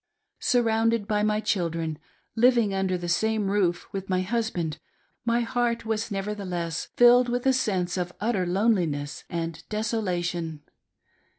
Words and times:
Surrounded 0.39 1.07
by 1.07 1.21
my 1.21 1.39
children, 1.39 1.99
living 2.35 2.73
under 2.73 2.97
the 2.97 3.07
same 3.07 3.51
roof 3.51 3.85
with 3.91 4.09
my 4.09 4.21
husband, 4.21 4.79
my 5.25 5.41
heart 5.41 5.85
was, 5.85 6.09
nevertheless, 6.09 6.87
filled 6.97 7.29
with 7.29 7.45
a 7.45 7.53
sense 7.53 7.97
of 7.97 8.11
utter 8.19 8.47
loneliness 8.47 9.23
and 9.29 9.63
desolation. 9.69 10.63